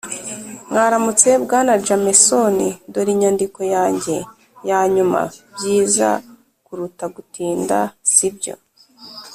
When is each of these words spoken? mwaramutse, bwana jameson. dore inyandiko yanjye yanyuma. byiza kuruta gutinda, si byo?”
mwaramutse, 0.69 1.29
bwana 1.43 1.71
jameson. 1.85 2.57
dore 2.91 3.09
inyandiko 3.15 3.59
yanjye 3.75 4.17
yanyuma. 4.69 5.21
byiza 5.53 6.09
kuruta 6.65 7.05
gutinda, 7.15 7.77
si 8.13 8.27
byo?” 8.37 8.55